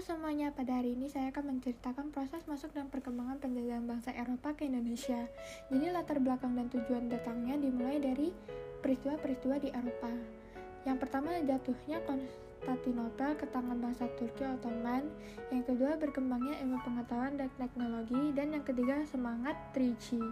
Semuanya, 0.00 0.48
pada 0.48 0.80
hari 0.80 0.96
ini 0.96 1.12
saya 1.12 1.28
akan 1.28 1.60
menceritakan 1.60 2.08
proses 2.08 2.40
masuk 2.48 2.72
dan 2.72 2.88
perkembangan 2.88 3.36
penjajahan 3.36 3.84
bangsa 3.84 4.16
Eropa 4.16 4.56
ke 4.56 4.64
Indonesia. 4.64 5.28
Jadi 5.68 5.92
latar 5.92 6.16
belakang 6.24 6.56
dan 6.56 6.72
tujuan 6.72 7.12
datangnya 7.12 7.60
dimulai 7.60 8.00
dari 8.00 8.32
peristiwa-peristiwa 8.80 9.60
di 9.60 9.68
Eropa. 9.68 10.08
Yang 10.88 11.04
pertama 11.04 11.36
jatuhnya 11.44 12.00
Konstantinopel 12.08 13.36
ke 13.36 13.44
tangan 13.52 13.76
bangsa 13.76 14.08
Turki 14.16 14.40
Ottoman, 14.40 15.04
yang 15.52 15.68
kedua 15.68 16.00
berkembangnya 16.00 16.56
ilmu 16.64 16.80
pengetahuan 16.80 17.36
dan 17.36 17.52
teknologi, 17.60 18.32
dan 18.32 18.56
yang 18.56 18.64
ketiga 18.64 19.04
semangat 19.04 19.60
Triji. 19.76 20.24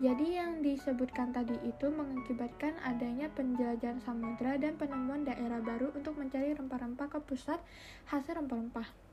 Jadi 0.00 0.40
yang 0.40 0.64
disebutkan 0.64 1.36
tadi 1.36 1.60
itu 1.68 1.92
mengakibatkan 1.92 2.72
adanya 2.88 3.28
penjelajahan 3.36 4.00
samudra 4.00 4.56
dan 4.56 4.80
penemuan 4.80 5.28
daerah 5.28 5.60
baru 5.60 5.92
untuk 5.92 6.16
mencari 6.16 6.56
rempah-rempah 6.56 7.12
ke 7.12 7.20
pusat 7.20 7.60
hasil 8.08 8.40
rempah-rempah. 8.40 9.09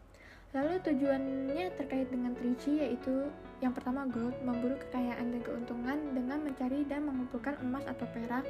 Lalu 0.56 0.80
tujuannya 0.80 1.76
terkait 1.76 2.08
dengan 2.08 2.32
Triji 2.32 2.80
yaitu 2.80 3.28
yang 3.58 3.74
pertama 3.74 4.06
gold, 4.06 4.38
memburu 4.46 4.78
kekayaan 4.88 5.34
dan 5.34 5.42
keuntungan 5.42 5.98
dengan 6.14 6.40
mencari 6.46 6.86
dan 6.86 7.10
mengumpulkan 7.10 7.58
emas 7.66 7.84
atau 7.90 8.06
perak. 8.14 8.46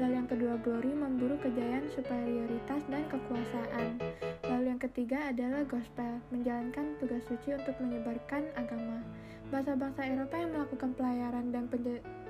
Lalu 0.00 0.12
yang 0.16 0.28
kedua 0.28 0.54
glory, 0.64 0.96
memburu 0.96 1.36
kejayaan, 1.44 1.86
superioritas 1.92 2.80
dan 2.88 3.04
kekuasaan. 3.12 4.00
Lalu 4.48 4.64
yang 4.72 4.80
ketiga 4.80 5.28
adalah 5.28 5.60
gospel, 5.68 6.24
menjalankan 6.32 6.96
tugas 6.96 7.20
suci 7.28 7.52
untuk 7.52 7.76
menyebarkan 7.84 8.48
agama. 8.56 9.04
Bangsa-bangsa 9.52 10.02
Eropa 10.08 10.36
yang 10.40 10.50
melakukan 10.56 10.90
pelayaran 10.96 11.46
dan 11.52 11.68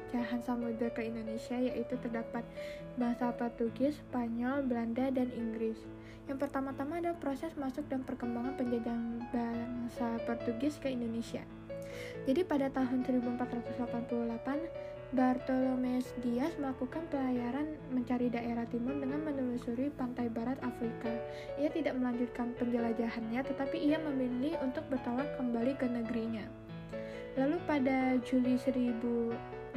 penjajahan 0.07 0.39
samudera 0.39 0.95
ke 0.95 1.03
Indonesia 1.03 1.59
yaitu 1.59 1.99
terdapat 1.99 2.47
bangsa 2.95 3.35
Portugis, 3.35 3.99
Spanyol, 4.07 4.63
Belanda, 4.63 5.11
dan 5.11 5.35
Inggris. 5.35 5.83
Yang 6.31 6.47
pertama-tama 6.47 7.03
adalah 7.03 7.19
proses 7.19 7.51
masuk 7.59 7.87
dan 7.91 8.07
perkembangan 8.07 8.55
penjajahan 8.55 9.19
bangsa 9.35 10.23
Portugis 10.27 10.79
ke 10.79 10.95
Indonesia. 10.95 11.43
Jadi 12.27 12.43
pada 12.47 12.71
tahun 12.71 13.03
1488, 13.03 14.95
Bartolomeus 15.15 16.11
Dias 16.19 16.51
melakukan 16.59 17.07
pelayaran 17.15 17.79
mencari 17.95 18.27
daerah 18.27 18.67
timur 18.67 18.99
dengan 18.99 19.23
menelusuri 19.23 19.87
pantai 19.95 20.27
barat 20.27 20.59
Afrika. 20.67 21.15
Ia 21.63 21.71
tidak 21.71 21.95
melanjutkan 21.95 22.51
penjelajahannya, 22.59 23.47
tetapi 23.47 23.79
ia 23.79 24.03
memilih 24.03 24.59
untuk 24.67 24.83
bertolak 24.91 25.31
kembali 25.39 25.79
ke 25.79 25.87
negerinya. 25.87 26.43
Lalu 27.39 27.57
pada 27.69 28.17
Juli 28.25 28.57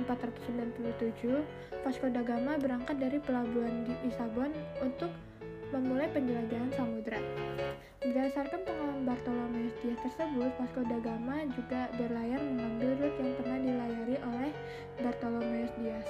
1497, 0.05 1.43
Vasco 1.83 2.07
da 2.11 2.21
Gama 2.23 2.55
berangkat 2.61 2.99
dari 2.99 3.19
pelabuhan 3.19 3.83
di 3.83 3.93
Lisabon 4.05 4.51
untuk 4.79 5.11
memulai 5.69 6.09
penjelajahan 6.09 6.71
samudra. 6.73 7.21
Berdasarkan 7.99 8.63
pengalaman 8.63 9.05
Bartolomeus 9.05 9.75
Dias 9.83 9.99
tersebut, 10.01 10.49
Vasco 10.57 10.81
da 10.87 10.97
Gama 11.03 11.45
juga 11.53 11.91
berlayar 11.99 12.41
mengambil 12.41 12.95
rute 12.95 13.21
yang 13.21 13.35
pernah 13.37 13.59
dilayari 13.59 14.15
oleh 14.23 14.51
Bartolomeus 15.03 15.73
Dias. 15.77 16.07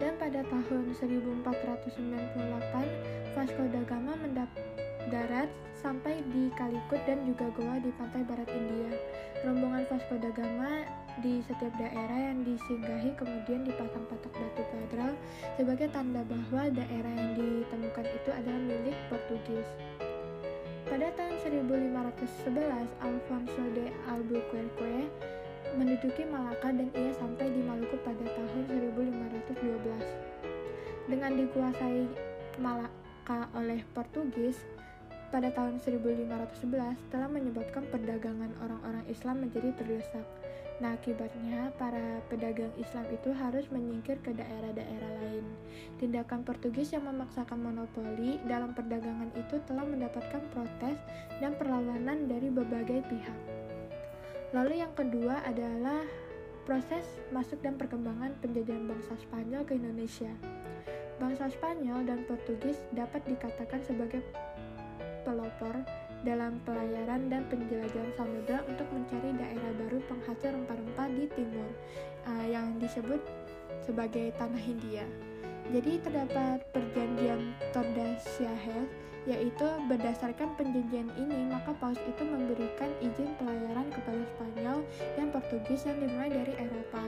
Dan 0.00 0.18
pada 0.18 0.42
tahun 0.50 0.90
1498, 0.90 3.38
Vasco 3.38 3.64
da 3.70 3.82
Gama 3.86 4.18
mendarat 4.18 5.50
sampai 5.78 6.22
di 6.30 6.50
Kalikut 6.54 6.98
dan 7.06 7.22
juga 7.26 7.50
Goa 7.54 7.78
di 7.78 7.90
pantai 7.98 8.22
barat 8.26 8.48
India. 8.50 8.90
Rombongan 9.42 9.82
Vasco 9.90 10.14
da 10.18 10.30
Gama 10.30 10.86
di 11.20 11.44
setiap 11.44 11.76
daerah 11.76 12.32
yang 12.32 12.40
disinggahi 12.40 13.12
kemudian 13.20 13.68
dipasang 13.68 14.08
patok 14.08 14.32
batu 14.32 14.64
katedral 14.64 15.12
sebagai 15.60 15.92
tanda 15.92 16.24
bahwa 16.24 16.72
daerah 16.72 17.12
yang 17.12 17.36
ditemukan 17.36 18.06
itu 18.08 18.30
adalah 18.32 18.62
milik 18.64 18.96
Portugis. 19.12 19.68
Pada 20.88 21.08
tahun 21.16 21.36
1511, 21.40 22.88
Alfonso 23.00 23.62
de 23.76 23.92
Albuquerque 24.08 25.08
menduduki 25.76 26.24
Malaka 26.28 26.68
dan 26.68 26.88
ia 26.92 27.12
sampai 27.16 27.48
di 27.48 27.64
Maluku 27.64 27.96
pada 28.04 28.24
tahun 28.28 28.68
1512. 28.68 31.08
Dengan 31.08 31.32
dikuasai 31.36 32.04
Malaka 32.60 33.48
oleh 33.56 33.80
Portugis, 33.96 34.60
pada 35.32 35.48
tahun 35.48 35.80
1511 35.80 37.08
telah 37.08 37.28
menyebabkan 37.32 37.88
perdagangan 37.88 38.52
orang-orang 38.60 39.04
Islam 39.08 39.40
menjadi 39.40 39.72
terdesak. 39.80 40.26
Nah, 40.80 40.96
akibatnya 40.96 41.74
para 41.76 42.22
pedagang 42.32 42.72
Islam 42.80 43.04
itu 43.12 43.30
harus 43.34 43.68
menyingkir 43.68 44.18
ke 44.24 44.32
daerah-daerah 44.32 45.12
lain. 45.20 45.44
Tindakan 46.00 46.46
Portugis 46.46 46.96
yang 46.96 47.04
memaksakan 47.06 47.60
monopoli 47.60 48.40
dalam 48.48 48.72
perdagangan 48.72 49.30
itu 49.36 49.60
telah 49.68 49.84
mendapatkan 49.84 50.42
protes 50.54 50.98
dan 51.38 51.52
perlawanan 51.60 52.30
dari 52.30 52.48
berbagai 52.48 53.04
pihak. 53.06 53.38
Lalu 54.52 54.84
yang 54.84 54.92
kedua 54.92 55.44
adalah 55.44 56.04
proses 56.62 57.04
masuk 57.34 57.58
dan 57.64 57.74
perkembangan 57.74 58.38
penjajahan 58.38 58.86
bangsa 58.86 59.18
Spanyol 59.18 59.62
ke 59.66 59.74
Indonesia. 59.74 60.30
Bangsa 61.18 61.50
Spanyol 61.50 62.06
dan 62.06 62.26
Portugis 62.26 62.82
dapat 62.94 63.22
dikatakan 63.26 63.80
sebagai 63.86 64.22
pelopor 65.22 65.86
dalam 66.22 66.62
pelayaran 66.62 67.26
dan 67.26 67.42
penjelajahan 67.50 68.10
samudera 68.14 68.62
untuk 68.70 68.86
mencari 68.94 69.30
daerah 69.34 69.70
baru 69.78 69.98
penghasil 70.06 70.50
rempah-rempah 70.54 71.08
di 71.14 71.24
timur 71.34 71.70
uh, 72.26 72.46
yang 72.46 72.78
disebut 72.78 73.20
sebagai 73.82 74.30
tanah 74.38 74.62
Hindia. 74.62 75.06
Jadi 75.70 76.02
terdapat 76.02 76.66
perjanjian 76.74 77.54
Tordesillas 77.70 78.90
yaitu 79.22 79.66
berdasarkan 79.86 80.50
perjanjian 80.58 81.06
ini 81.14 81.46
maka 81.46 81.70
Paus 81.78 81.98
itu 82.10 82.22
memberikan 82.26 82.90
izin 82.98 83.30
pelayaran 83.38 83.86
kepada 83.94 84.22
Spanyol 84.34 84.82
dan 85.14 85.30
Portugis 85.30 85.86
yang 85.86 85.98
dimulai 86.02 86.30
dari 86.30 86.54
Eropa. 86.58 87.04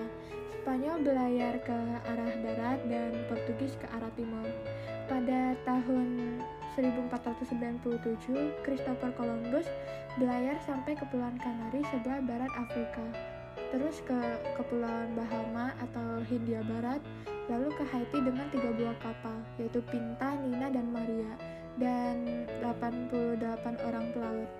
Spanyol 0.62 0.96
berlayar 1.02 1.54
ke 1.66 1.78
arah 2.06 2.32
barat 2.40 2.78
dan 2.86 3.12
Portugis 3.26 3.74
ke 3.82 3.86
arah 3.90 4.08
timur. 4.14 4.46
Pada 5.10 5.58
tahun 5.66 6.23
1497, 6.74 8.66
Christopher 8.66 9.14
Columbus 9.14 9.70
berlayar 10.18 10.58
sampai 10.66 10.98
Kepulauan 10.98 11.38
Kanari 11.38 11.86
sebelah 11.86 12.18
barat 12.26 12.50
Afrika, 12.58 13.06
terus 13.70 14.02
ke 14.02 14.18
Kepulauan 14.58 15.14
Bahama 15.14 15.70
atau 15.78 16.18
Hindia 16.26 16.66
Barat, 16.66 16.98
lalu 17.46 17.70
ke 17.78 17.84
Haiti 17.94 18.18
dengan 18.18 18.50
tiga 18.50 18.74
buah 18.74 18.98
kapal, 18.98 19.38
yaitu 19.62 19.78
Pinta, 19.86 20.34
Nina, 20.42 20.66
dan 20.74 20.90
Maria, 20.90 21.30
dan 21.78 22.46
88 22.58 23.86
orang 23.86 24.06
pelaut. 24.10 24.50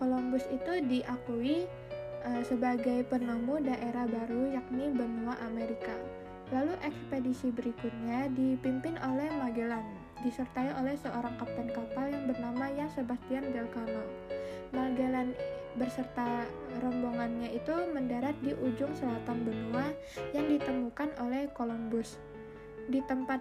Columbus 0.00 0.48
itu 0.48 0.80
diakui 0.88 1.68
uh, 2.24 2.40
sebagai 2.40 3.04
penemu 3.12 3.60
daerah 3.60 4.08
baru 4.08 4.48
yakni 4.56 4.96
benua 4.96 5.36
Amerika. 5.44 5.92
Lalu 6.56 6.72
ekspedisi 6.80 7.52
berikutnya 7.52 8.32
dipimpin 8.32 8.96
oleh 9.04 9.28
Magellan 9.38 9.99
disertai 10.20 10.76
oleh 10.76 10.96
seorang 11.00 11.36
kapten 11.40 11.68
kapal 11.72 12.06
yang 12.08 12.28
bernama 12.28 12.68
Jan 12.76 12.90
Sebastian 12.92 13.52
Delcano. 13.52 14.04
Magellan 14.70 15.34
berserta 15.78 16.46
rombongannya 16.82 17.54
itu 17.54 17.74
mendarat 17.94 18.34
di 18.42 18.54
ujung 18.54 18.90
selatan 18.94 19.46
benua 19.46 19.86
yang 20.34 20.46
ditemukan 20.50 21.14
oleh 21.22 21.46
Columbus. 21.54 22.18
Di 22.90 22.98
tempat 23.06 23.38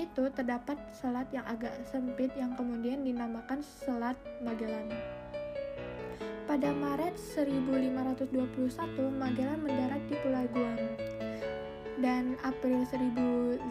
itu 0.00 0.24
terdapat 0.32 0.80
selat 0.96 1.28
yang 1.36 1.44
agak 1.44 1.72
sempit 1.84 2.32
yang 2.32 2.56
kemudian 2.56 3.04
dinamakan 3.04 3.60
Selat 3.60 4.16
Magellan. 4.40 4.88
Pada 6.48 6.72
Maret 6.72 7.16
1521, 7.16 8.28
Magellan 9.12 9.60
mendarat 9.60 10.02
di 10.08 10.16
Pulau 10.20 10.46
Guam. 10.52 10.80
Dan 12.02 12.34
April 12.42 12.82
1521, 12.90 13.62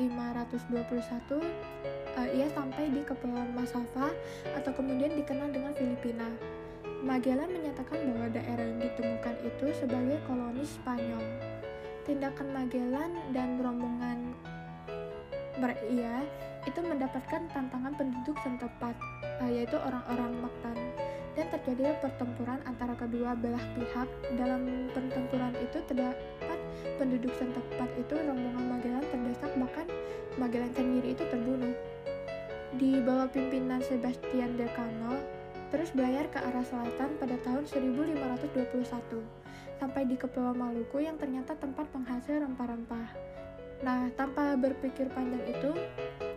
uh, 2.16 2.30
ia 2.32 2.48
sampai 2.56 2.88
di 2.88 3.04
Kepulauan 3.04 3.52
Masava 3.52 4.08
atau 4.56 4.72
kemudian 4.72 5.12
dikenal 5.20 5.52
dengan 5.52 5.76
Filipina. 5.76 6.32
Magellan 7.04 7.52
menyatakan 7.52 8.00
bahwa 8.08 8.32
daerah 8.32 8.64
yang 8.64 8.80
ditemukan 8.80 9.36
itu 9.44 9.66
sebagai 9.76 10.16
koloni 10.32 10.64
Spanyol. 10.64 11.26
Tindakan 12.08 12.56
Magellan 12.56 13.12
dan 13.36 13.60
rombongan 13.60 14.32
ia 15.92 16.24
itu 16.64 16.80
mendapatkan 16.80 17.52
tantangan 17.52 17.94
penduduk 18.00 18.38
setempat, 18.40 18.96
uh, 19.44 19.50
yaitu 19.52 19.76
orang-orang 19.76 20.32
Mactan. 20.40 20.78
Dan 21.36 21.52
terjadi 21.52 22.00
pertempuran 22.00 22.64
antara 22.64 22.96
kedua 22.96 23.36
belah 23.36 23.66
pihak. 23.76 24.08
Dalam 24.40 24.88
pertempuran 24.96 25.52
itu 25.60 25.84
terdapat 25.84 26.60
penduduk 27.00 27.34
setempat 27.38 27.90
itu 27.98 28.16
rombongan 28.16 28.66
Magellan 28.78 29.06
terdesak 29.10 29.52
bahkan 29.58 29.88
Magellan 30.40 30.72
sendiri 30.74 31.14
itu 31.18 31.24
terbunuh 31.28 31.76
di 32.80 33.04
bawah 33.04 33.28
pimpinan 33.28 33.84
Sebastian 33.84 34.56
Delcano 34.56 35.20
terus 35.72 35.92
berlayar 35.96 36.28
ke 36.32 36.40
arah 36.40 36.64
selatan 36.64 37.16
pada 37.20 37.36
tahun 37.48 37.64
1521 37.68 39.42
sampai 39.82 40.06
di 40.06 40.14
Kepulauan 40.14 40.62
Maluku 40.62 41.02
yang 41.02 41.18
ternyata 41.18 41.58
tempat 41.58 41.90
penghasil 41.90 42.38
rempah-rempah. 42.38 43.18
Nah, 43.82 44.14
tanpa 44.14 44.54
berpikir 44.54 45.10
panjang 45.10 45.42
itu, 45.50 45.74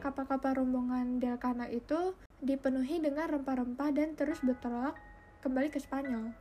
kapal-kapal 0.00 0.64
rombongan 0.64 1.20
Delcano 1.20 1.68
itu 1.68 2.16
dipenuhi 2.40 3.04
dengan 3.04 3.28
rempah-rempah 3.28 3.92
dan 3.92 4.16
terus 4.16 4.40
bertolak 4.40 4.96
kembali 5.44 5.68
ke 5.68 5.76
Spanyol. 5.76 6.32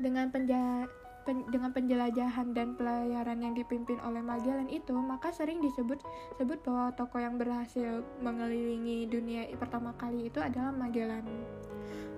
Dengan 0.00 0.32
penja 0.32 0.88
pen, 1.22 1.46
dengan 1.48 1.70
penjelajahan 1.72 2.52
dan 2.54 2.76
pelayaran 2.76 3.38
yang 3.40 3.54
dipimpin 3.56 3.98
oleh 4.04 4.22
Magellan 4.22 4.68
itu, 4.68 4.94
maka 4.94 5.32
sering 5.34 5.62
disebut 5.62 5.98
sebut 6.36 6.58
bahwa 6.66 6.92
toko 6.94 7.18
yang 7.18 7.40
berhasil 7.40 8.04
mengelilingi 8.20 9.08
dunia 9.08 9.48
pertama 9.56 9.94
kali 9.96 10.28
itu 10.30 10.38
adalah 10.38 10.70
Magellan. 10.74 11.24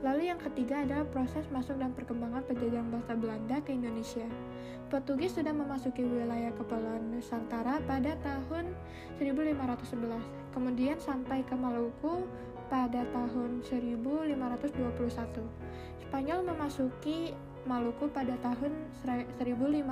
Lalu 0.01 0.33
yang 0.33 0.41
ketiga 0.41 0.81
adalah 0.81 1.05
proses 1.13 1.45
masuk 1.53 1.77
dan 1.77 1.93
perkembangan 1.93 2.41
penjajahan 2.49 2.89
bangsa 2.89 3.13
Belanda 3.21 3.57
ke 3.61 3.77
Indonesia. 3.77 4.25
Portugis 4.89 5.37
sudah 5.37 5.53
memasuki 5.53 6.03
wilayah 6.03 6.51
Kepulauan 6.57 7.13
Nusantara 7.13 7.79
pada 7.85 8.17
tahun 8.25 8.73
1511, 9.21 10.57
kemudian 10.57 10.97
sampai 10.99 11.45
ke 11.45 11.53
Maluku 11.55 12.25
pada 12.73 13.05
tahun 13.13 13.61
1521. 13.63 14.73
Spanyol 16.09 16.41
memasuki 16.49 17.37
Maluku 17.69 18.09
pada 18.09 18.33
tahun 18.41 18.73
1521. 19.05 19.85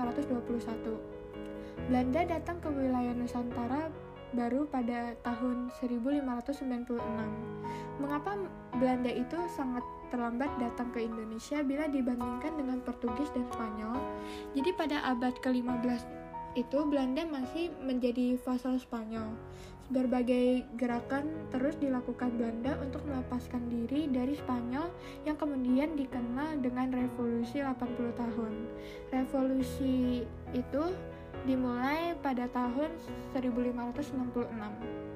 Belanda 1.88 2.20
datang 2.24 2.60
ke 2.60 2.68
wilayah 2.68 3.16
Nusantara 3.16 3.88
baru 4.36 4.68
pada 4.68 5.16
tahun 5.24 5.72
1596. 5.80 7.00
Mengapa 8.00 8.36
Belanda 8.76 9.08
itu 9.08 9.36
sangat 9.52 9.84
terlambat 10.12 10.48
datang 10.60 10.92
ke 10.92 11.04
Indonesia 11.04 11.64
bila 11.64 11.88
dibandingkan 11.88 12.56
dengan 12.56 12.80
Portugis 12.84 13.32
dan 13.32 13.48
Spanyol? 13.52 13.96
Jadi 14.52 14.70
pada 14.76 15.00
abad 15.04 15.32
ke-15 15.40 16.04
itu 16.56 16.78
Belanda 16.88 17.24
masih 17.28 17.72
menjadi 17.80 18.36
vassal 18.40 18.80
Spanyol. 18.80 19.36
Berbagai 19.88 20.68
gerakan 20.76 21.48
terus 21.48 21.80
dilakukan 21.80 22.28
Belanda 22.36 22.76
untuk 22.84 23.00
melepaskan 23.08 23.72
diri 23.72 24.04
dari 24.12 24.36
Spanyol 24.36 24.92
yang 25.24 25.40
kemudian 25.40 25.96
dikenal 25.96 26.60
dengan 26.60 26.92
Revolusi 26.92 27.64
80 27.64 28.12
tahun. 28.12 28.52
Revolusi 29.08 30.28
itu 30.52 30.84
dimulai 31.48 32.12
pada 32.20 32.44
tahun 32.52 32.92
1566. 33.32 35.08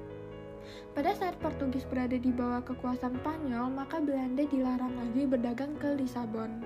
Pada 0.97 1.11
saat 1.13 1.37
Portugis 1.37 1.85
berada 1.85 2.17
di 2.17 2.33
bawah 2.33 2.65
kekuasaan 2.65 3.21
Spanyol, 3.21 3.69
maka 3.69 4.01
Belanda 4.01 4.41
dilarang 4.41 4.97
lagi 4.97 5.29
berdagang 5.29 5.77
ke 5.77 6.01
Lisabon. 6.01 6.65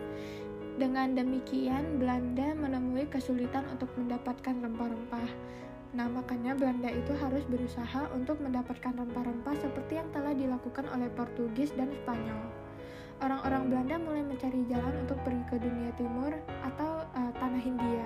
Dengan 0.80 1.12
demikian, 1.12 2.00
Belanda 2.00 2.56
menemui 2.56 3.10
kesulitan 3.12 3.68
untuk 3.68 3.92
mendapatkan 4.00 4.56
rempah-rempah. 4.64 5.28
Nah, 5.96 6.12
makanya 6.12 6.52
Belanda 6.52 6.92
itu 6.92 7.16
harus 7.16 7.48
berusaha 7.48 8.12
untuk 8.12 8.44
mendapatkan 8.44 8.92
rempah-rempah 8.92 9.56
seperti 9.56 10.00
yang 10.04 10.10
telah 10.12 10.36
dilakukan 10.36 10.84
oleh 10.92 11.08
Portugis 11.16 11.72
dan 11.80 11.94
Spanyol. 12.04 12.44
Orang-orang 13.24 13.72
Belanda 13.72 13.96
mulai 13.98 14.24
mencari 14.28 14.62
jalan 14.68 14.94
untuk 15.08 15.18
pergi 15.24 15.44
ke 15.50 15.56
dunia 15.58 15.90
timur 15.98 16.30
atau 16.62 17.08
uh, 17.18 17.32
tanah 17.40 17.62
Hindia. 17.64 18.06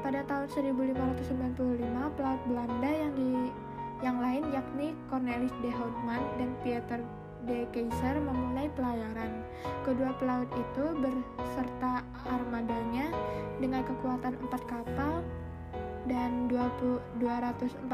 Pada 0.00 0.22
tahun 0.24 0.46
1595, 0.48 2.16
pelaut 2.16 2.42
Belanda 2.46 2.90
yang 2.90 3.12
di 3.18 3.50
yang 4.04 4.20
lain 4.20 4.44
yakni 4.52 4.92
Cornelis 5.08 5.52
de 5.64 5.72
Houtman 5.72 6.20
dan 6.36 6.52
Pieter 6.60 7.00
de 7.48 7.64
Keyser 7.72 8.16
memulai 8.20 8.68
pelayaran. 8.76 9.44
Kedua 9.84 10.12
pelaut 10.16 10.48
itu 10.52 10.84
berserta 10.96 12.04
armadanya 12.28 13.12
dengan 13.56 13.84
kekuatan 13.84 14.36
empat 14.48 14.62
kapal 14.68 15.24
dan 16.06 16.46
20, 16.46 17.18
249 17.18 17.90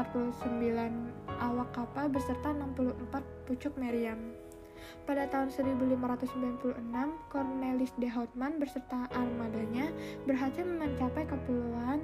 awak 1.41 1.69
kapal 1.73 2.05
beserta 2.09 2.53
64 2.53 3.49
pucuk 3.49 3.73
meriam. 3.77 4.17
Pada 5.03 5.27
tahun 5.27 5.51
1596, 5.51 6.79
Cornelis 7.27 7.91
de 7.99 8.07
Houtman 8.07 8.61
beserta 8.61 9.09
armadanya 9.11 9.91
berhasil 10.23 10.63
mencapai 10.63 11.27
kepulauan 11.27 11.99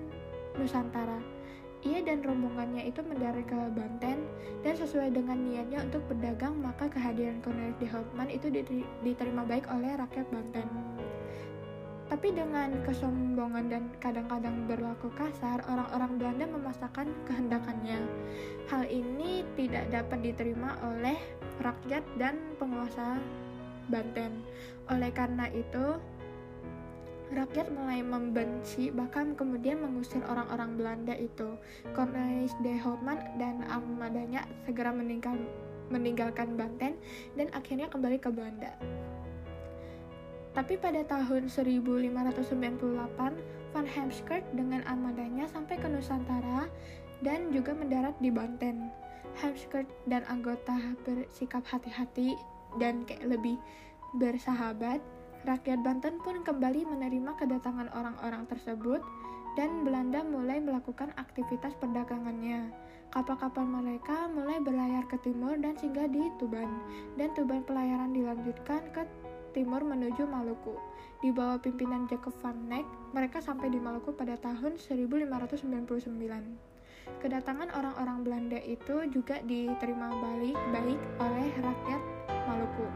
Nusantara. 0.57 1.21
Ia 1.79 2.03
dan 2.03 2.19
rombongannya 2.19 2.91
itu 2.91 2.99
mendarat 2.99 3.47
ke 3.47 3.55
Banten 3.71 4.27
dan 4.67 4.73
sesuai 4.75 5.15
dengan 5.15 5.39
niatnya 5.39 5.87
untuk 5.87 6.03
berdagang 6.11 6.59
maka 6.59 6.91
kehadiran 6.91 7.39
Cornelis 7.39 7.79
de 7.79 7.87
Houtman 7.87 8.27
itu 8.27 8.51
diterima 8.99 9.47
baik 9.47 9.63
oleh 9.71 9.95
rakyat 9.95 10.27
Banten. 10.27 10.98
Tapi 12.19 12.35
dengan 12.35 12.75
kesombongan 12.83 13.71
dan 13.71 13.87
kadang-kadang 14.03 14.67
berlaku 14.67 15.07
kasar, 15.15 15.63
orang-orang 15.71 16.19
Belanda 16.19 16.51
memaksakan 16.51 17.07
kehendakannya. 17.23 17.95
Hal 18.67 18.83
ini 18.91 19.47
tidak 19.55 19.87
dapat 19.87 20.27
diterima 20.27 20.75
oleh 20.83 21.15
rakyat 21.63 22.03
dan 22.19 22.35
penguasa 22.59 23.23
Banten. 23.87 24.43
Oleh 24.91 25.15
karena 25.15 25.47
itu, 25.47 25.95
rakyat 27.31 27.71
mulai 27.71 28.03
membenci 28.03 28.91
bahkan 28.91 29.31
kemudian 29.39 29.79
mengusir 29.79 30.19
orang-orang 30.27 30.75
Belanda 30.75 31.15
itu. 31.15 31.55
Cornelis 31.95 32.51
de 32.59 32.75
Houtman 32.83 33.23
dan 33.39 33.63
armadanya 33.71 34.43
segera 34.67 34.91
meninggal, 34.91 35.39
meninggalkan 35.87 36.59
Banten 36.59 36.99
dan 37.39 37.47
akhirnya 37.55 37.87
kembali 37.87 38.19
ke 38.19 38.27
Belanda. 38.27 38.75
Tapi 40.59 40.75
pada 40.75 40.99
tahun 41.07 41.47
1598, 41.47 42.11
Van 43.71 43.87
Heemskirk 43.87 44.43
dengan 44.51 44.83
armadanya 44.83 45.47
sampai 45.47 45.79
ke 45.79 45.87
Nusantara 45.87 46.67
dan 47.23 47.47
juga 47.55 47.71
mendarat 47.71 48.11
di 48.19 48.27
Banten. 48.27 48.91
Heemskirk 49.39 49.87
dan 50.11 50.27
anggota 50.27 50.75
bersikap 51.07 51.63
hati-hati 51.63 52.35
dan 52.75 53.07
kayak 53.07 53.39
lebih 53.39 53.55
bersahabat. 54.19 54.99
Rakyat 55.47 55.79
Banten 55.79 56.19
pun 56.27 56.43
kembali 56.43 56.91
menerima 56.91 57.39
kedatangan 57.39 57.87
orang-orang 57.95 58.43
tersebut 58.51 58.99
dan 59.55 59.87
Belanda 59.87 60.27
mulai 60.27 60.59
melakukan 60.59 61.15
aktivitas 61.15 61.71
perdagangannya. 61.79 62.67
Kapal-kapal 63.15 63.63
mereka 63.63 64.27
mulai 64.27 64.59
berlayar 64.59 65.07
ke 65.07 65.15
timur 65.23 65.55
dan 65.55 65.79
singgah 65.79 66.11
di 66.11 66.27
Tuban, 66.35 66.67
dan 67.15 67.31
Tuban 67.31 67.63
pelayaran 67.63 68.11
dilanjutkan 68.11 68.83
ke 68.91 69.07
timur 69.59 69.83
menuju 69.83 70.23
Maluku. 70.23 70.79
Di 71.19 71.35
bawah 71.35 71.59
pimpinan 71.59 72.07
Jacob 72.07 72.31
van 72.39 72.55
Neck, 72.71 72.87
mereka 73.11 73.43
sampai 73.43 73.67
di 73.67 73.75
Maluku 73.75 74.15
pada 74.15 74.39
tahun 74.39 74.79
1599. 74.79 75.99
Kedatangan 77.19 77.67
orang-orang 77.75 78.23
Belanda 78.23 78.59
itu 78.63 79.03
juga 79.11 79.43
diterima 79.43 80.15
balik 80.15 80.55
baik 80.71 80.99
oleh 81.19 81.51
rakyat 81.59 82.01
Maluku. 82.47 82.87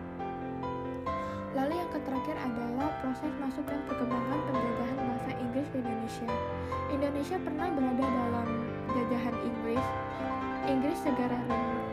Lalu 1.52 1.84
yang 1.84 1.92
terakhir 1.92 2.40
adalah 2.40 2.90
proses 3.04 3.34
masuk 3.44 3.68
dan 3.68 3.84
perkembangan 3.84 4.40
penjajahan 4.48 5.00
bangsa 5.04 5.32
Inggris 5.36 5.68
ke 5.68 5.78
Indonesia. 5.84 6.32
Indonesia 6.96 7.38
pernah 7.44 7.68
berada 7.76 8.06
dalam 8.08 8.48
jajahan 8.88 9.36
Inggris. 9.44 9.86
Inggris 10.64 10.96
segera 11.04 11.40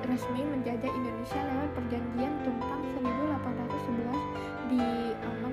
resmi 0.07 0.47
menjajah 0.47 0.91
Indonesia 0.95 1.41
lewat 1.43 1.71
perjanjian 1.75 2.35
Tumpang 2.47 2.83
1811 3.03 4.71
di 4.71 4.85
aman 5.27 5.53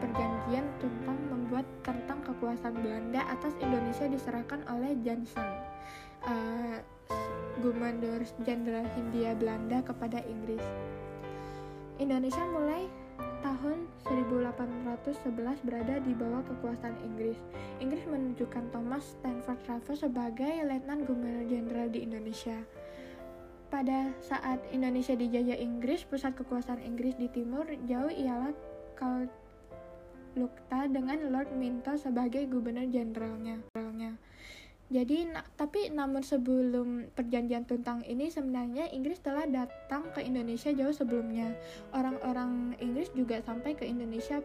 perjanjian 0.00 0.64
tentang 0.80 1.18
membuat 1.28 1.66
tentang 1.84 2.24
kekuasaan 2.24 2.72
Belanda 2.80 3.20
atas 3.28 3.52
Indonesia 3.60 4.08
diserahkan 4.08 4.64
oleh 4.72 4.96
Johnson, 5.04 5.44
uh, 6.24 6.80
Gubernur 7.60 8.24
Jenderal 8.48 8.88
Hindia 8.96 9.36
Belanda 9.36 9.84
kepada 9.84 10.24
Inggris. 10.24 10.64
Indonesia 12.00 12.42
mulai 12.48 12.88
tahun 13.42 13.86
1811 14.06 15.66
berada 15.66 15.98
di 16.02 16.12
bawah 16.14 16.42
kekuasaan 16.46 16.98
Inggris. 17.02 17.38
Inggris 17.78 18.02
menunjukkan 18.06 18.70
Thomas 18.70 19.16
Stanford 19.18 19.60
Raffles 19.66 20.02
sebagai 20.02 20.62
Letnan 20.66 21.06
Gubernur 21.06 21.46
Jenderal 21.46 21.90
di 21.90 22.06
Indonesia. 22.06 22.58
Pada 23.72 24.12
saat 24.20 24.60
Indonesia 24.68 25.16
dijajah 25.16 25.56
Inggris, 25.56 26.04
pusat 26.04 26.36
kekuasaan 26.36 26.84
Inggris 26.84 27.16
di 27.16 27.30
timur 27.32 27.64
jauh 27.88 28.12
ialah 28.12 28.52
Kalukta 28.98 30.86
dengan 30.92 31.32
Lord 31.32 31.56
Minto 31.56 31.96
sebagai 31.96 32.44
gubernur 32.52 32.84
jenderalnya. 32.92 33.64
Jadi, 34.92 35.24
na 35.24 35.40
tapi 35.56 35.88
namun 35.88 36.20
sebelum 36.20 37.08
perjanjian 37.16 37.64
tuntang 37.64 38.04
ini 38.04 38.28
sebenarnya 38.28 38.92
Inggris 38.92 39.24
telah 39.24 39.48
datang 39.48 40.04
ke 40.12 40.20
Indonesia 40.20 40.68
jauh 40.68 40.92
sebelumnya. 40.92 41.56
Orang-orang 41.96 42.76
Inggris 42.76 43.08
juga 43.16 43.40
sampai 43.40 43.72
ke 43.72 43.88
Indonesia 43.88 44.44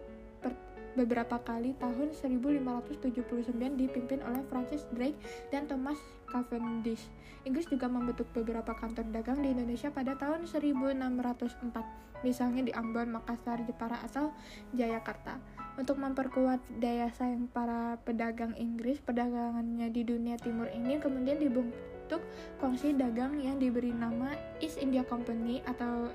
beberapa 0.98 1.38
kali 1.38 1.78
tahun 1.78 2.10
1579 2.16 3.54
dipimpin 3.78 4.24
oleh 4.26 4.42
Francis 4.50 4.88
Drake 4.96 5.20
dan 5.54 5.70
Thomas 5.70 6.00
Cavendish. 6.26 7.06
Inggris 7.46 7.70
juga 7.70 7.86
membentuk 7.86 8.26
beberapa 8.34 8.74
kantor 8.74 9.06
dagang 9.14 9.44
di 9.46 9.54
Indonesia 9.54 9.94
pada 9.94 10.18
tahun 10.18 10.50
1604, 10.50 12.26
misalnya 12.26 12.62
di 12.66 12.74
Ambon, 12.74 13.14
Makassar, 13.14 13.62
Jepara, 13.68 14.02
atau 14.02 14.34
Jayakarta. 14.74 15.38
Untuk 15.78 16.02
memperkuat 16.02 16.58
daya 16.82 17.14
saing 17.14 17.46
para 17.54 18.02
pedagang 18.02 18.58
Inggris, 18.58 18.98
perdagangannya 18.98 19.94
di 19.94 20.02
dunia 20.02 20.34
timur 20.42 20.66
ini 20.74 20.98
kemudian 20.98 21.38
dibentuk 21.38 22.26
kongsi 22.58 22.98
dagang 22.98 23.38
yang 23.38 23.62
diberi 23.62 23.94
nama 23.94 24.34
East 24.58 24.82
India 24.82 25.06
Company 25.06 25.62
atau 25.70 26.10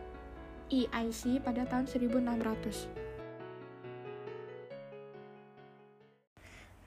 EIC 0.67 1.47
pada 1.47 1.63
tahun 1.71 1.87
1600. 1.87 2.91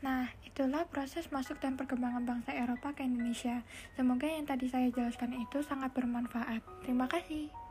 Nah, 0.04 0.28
itulah 0.46 0.84
proses 0.86 1.32
masuk 1.32 1.58
dan 1.64 1.80
perkembangan 1.80 2.28
bangsa 2.28 2.54
Eropa 2.54 2.92
ke 2.92 3.08
Indonesia. 3.08 3.64
Semoga 3.96 4.28
yang 4.28 4.46
tadi 4.46 4.70
saya 4.70 4.92
jelaskan 4.92 5.34
itu 5.34 5.64
sangat 5.64 5.96
bermanfaat. 5.96 6.62
Terima 6.86 7.08
kasih. 7.10 7.65